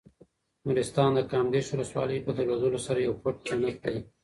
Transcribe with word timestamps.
نورستان 0.65 1.09
د 1.15 1.19
کامدېش 1.31 1.65
ولسوالۍ 1.69 2.17
په 2.25 2.31
درلودلو 2.37 2.79
سره 2.87 2.99
یو 3.07 3.13
پټ 3.23 3.35
جنت 3.47 3.75
دی. 3.83 3.97